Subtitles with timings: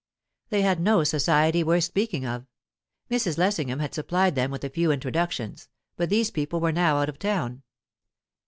[0.49, 2.47] They had no society worth speaking of.
[3.11, 3.37] Mrs.
[3.37, 7.19] Lessingham had supplied them with a few introductions, but these people were now out of
[7.19, 7.61] town.